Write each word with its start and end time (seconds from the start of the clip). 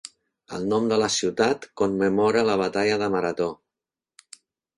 El 0.57 0.63
nom 0.69 0.87
de 0.91 0.97
la 1.03 1.09
ciutat 1.15 1.67
commemora 1.81 2.43
la 2.49 2.57
batalla 2.63 2.99
de 3.05 3.11
Marató. 3.19 3.51